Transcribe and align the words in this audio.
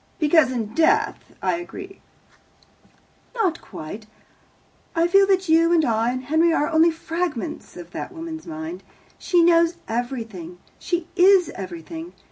"Because 0.17 0.51
in 0.51 0.73
death 0.73 1.35
I 1.43 1.57
agree." 1.57 2.01
"Not 3.35 3.61
quite. 3.61 4.07
I 4.95 5.07
feel 5.07 5.27
that 5.27 5.47
you 5.47 5.71
and 5.71 5.85
I 5.85 6.09
and 6.11 6.23
Henry 6.23 6.51
are 6.51 6.69
only 6.71 6.89
fragments 6.89 7.77
of 7.77 7.91
that 7.91 8.11
woman's 8.11 8.47
mind. 8.47 8.81
She 9.19 9.43
knows 9.43 9.77
everything. 9.87 10.57
She 10.79 11.07
is 11.15 11.49
everything. 11.53 12.13